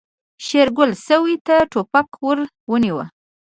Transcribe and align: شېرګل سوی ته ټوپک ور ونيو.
شېرګل 0.45 0.91
سوی 1.07 1.35
ته 1.47 1.55
ټوپک 1.71 2.09
ور 2.25 2.37
ونيو. 2.71 2.97